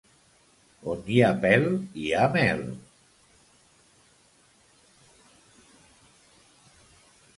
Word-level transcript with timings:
On 0.93 1.03
hi 1.15 1.19
ha 1.25 1.27
pèl 1.43 1.67
hi 2.03 2.07
ha 2.19 2.23
mel. 2.37 2.63